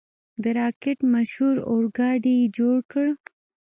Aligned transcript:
د 0.41 0.43
راکټ 0.59 0.97
مشهور 1.13 1.55
اورګاډی 1.69 2.33
یې 2.41 2.47
جوړ 2.57 2.77
کړ. 2.91 3.07